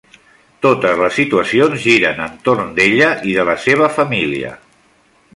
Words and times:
Totes 0.65 1.01
les 1.01 1.13
situacions 1.19 1.75
giren 1.83 2.23
entorn 2.27 2.71
d'ella 2.79 3.09
i 3.33 3.35
de 3.41 3.45
la 3.53 3.57
seva 3.67 3.91
família. 3.99 4.55